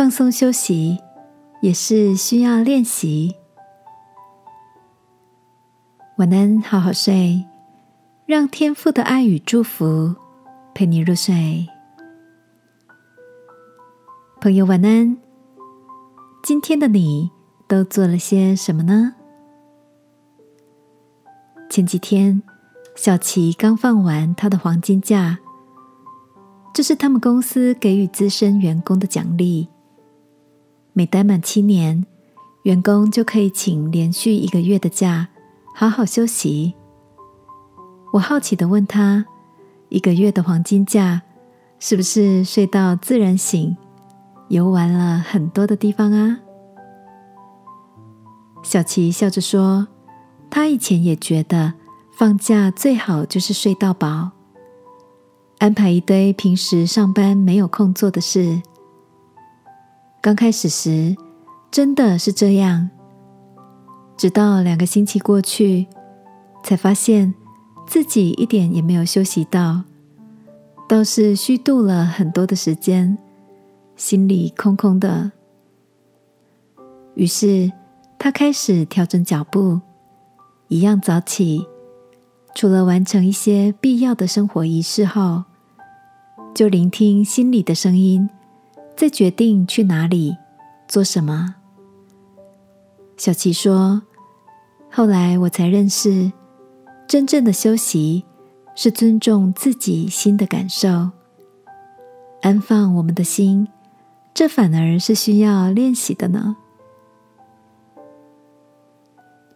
[0.00, 0.98] 放松休息
[1.60, 3.36] 也是需要练习。
[6.16, 7.44] 晚安，好好睡，
[8.24, 10.16] 让天父的爱与祝福
[10.72, 11.68] 陪你入睡。
[14.40, 15.18] 朋友，晚安。
[16.42, 17.30] 今天的你
[17.68, 19.16] 都做了些什么呢？
[21.68, 22.42] 前几天，
[22.96, 25.40] 小琪刚放完他的黄金假，
[26.72, 29.68] 这是他们公司给予资深员工的奖励。
[30.92, 32.04] 每待满七年，
[32.64, 35.28] 员工就可以请连续一个月的假。
[35.74, 36.74] 好好休息。
[38.12, 39.24] 我好奇的问他
[39.88, 41.22] ：“一个月的黄金假，
[41.78, 43.76] 是不是睡到自然醒，
[44.48, 46.40] 游玩了很多的地方啊？”
[48.62, 49.88] 小琪笑着说
[50.50, 51.74] ：“他以前也觉得
[52.12, 54.32] 放假最好就是睡到饱，
[55.58, 58.60] 安排一堆平时上班没有空做的事。
[60.20, 61.16] 刚开始时，
[61.70, 62.90] 真的是这样。”
[64.18, 65.86] 直到两个星期过去，
[66.62, 67.34] 才发现
[67.86, 69.84] 自己一点也没有休息到，
[70.86, 73.16] 倒是虚度了很多的时间，
[73.96, 75.32] 心里空空的。
[77.14, 77.72] 于是
[78.18, 79.80] 他开始调整脚步，
[80.68, 81.66] 一样早起，
[82.54, 85.44] 除了完成一些必要的生活仪式后，
[86.54, 88.28] 就聆听心里的声音，
[89.00, 90.36] 再决定去哪里
[90.86, 91.54] 做什么。
[93.16, 94.02] 小琪说。
[94.92, 96.30] 后来我才认识，
[97.06, 98.24] 真正的休息
[98.74, 101.08] 是尊重自己心的感受，
[102.42, 103.68] 安放我们的心，
[104.34, 106.56] 这反而是需要练习的呢。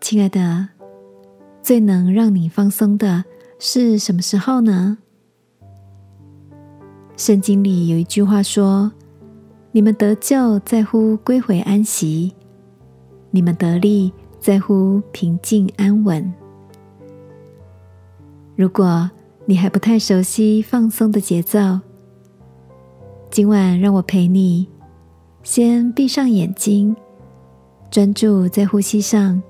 [0.01, 0.69] 亲爱的，
[1.61, 3.25] 最能让你放松的
[3.59, 4.97] 是什么时候呢？
[7.17, 8.93] 圣经里有一句话说
[9.75, 12.33] ：“你们得救在乎归回安息，
[13.33, 14.13] 你们得力。”
[14.45, 16.31] 在乎平静安稳。
[18.55, 19.11] 如果
[19.47, 21.81] 你还不太熟悉放松的节奏，
[23.31, 24.69] 今晚让我陪你，
[25.43, 26.95] 先闭上眼睛，
[27.91, 29.43] 专注在呼吸上，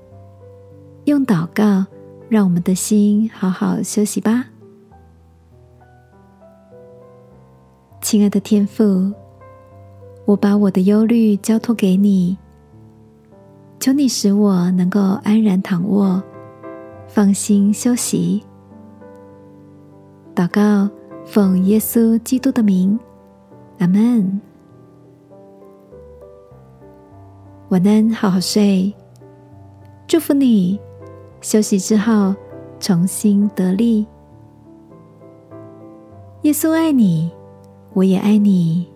[1.03, 1.85] 用祷告
[2.29, 4.45] 让我们的心好好休息吧。
[8.01, 9.11] 亲爱的天父，
[10.25, 12.37] 我把我的忧虑交托给你。
[13.79, 16.21] 求你使我能够安然躺卧，
[17.07, 18.43] 放心休息。
[20.33, 20.89] 祷告，
[21.25, 22.99] 奉耶稣基督的名，
[23.77, 24.41] 阿门。
[27.69, 28.91] 晚安，好好睡。
[30.07, 30.79] 祝福你，
[31.41, 32.35] 休息之后
[32.79, 34.07] 重新得力。
[36.41, 37.29] 耶稣爱你，
[37.93, 38.87] 我也爱你。